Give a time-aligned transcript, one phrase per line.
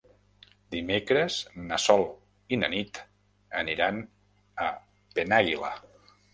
[0.75, 2.07] Dimecres na Sol
[2.57, 3.03] i na Nit
[3.63, 4.03] aniran
[4.69, 4.75] a
[5.21, 5.75] Penàguila.